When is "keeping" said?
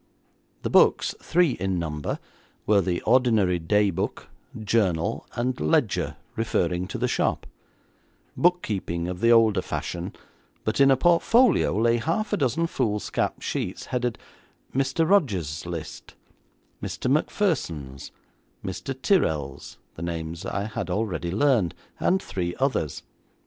8.63-9.07